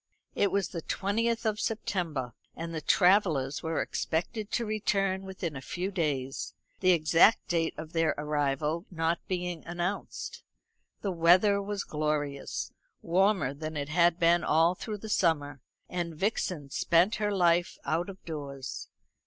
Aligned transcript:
It 0.33 0.51
was 0.51 0.69
the 0.69 0.81
twentieth 0.81 1.45
of 1.45 1.59
September, 1.59 2.33
and 2.55 2.73
the 2.73 2.81
travellers 2.81 3.61
were 3.61 3.83
expected 3.83 4.49
to 4.53 4.65
return 4.65 5.21
within 5.21 5.55
a 5.55 5.61
few 5.61 5.91
days 5.91 6.55
the 6.79 6.89
exact 6.89 7.47
date 7.49 7.75
of 7.77 7.93
their 7.93 8.15
arrival 8.17 8.87
not 8.89 9.19
being 9.27 9.63
announced. 9.67 10.41
The 11.03 11.11
weather 11.11 11.61
was 11.61 11.83
glorious, 11.83 12.71
warmer 13.03 13.53
than 13.53 13.77
it 13.77 13.89
had 13.89 14.17
been 14.19 14.43
all 14.43 14.73
through 14.73 14.97
the 14.97 15.07
summer; 15.07 15.61
and 15.87 16.15
Vixen 16.15 16.71
spent 16.71 17.17
her 17.17 17.31
life 17.31 17.77
out 17.85 18.09
of 18.09 18.25
doors. 18.25 18.89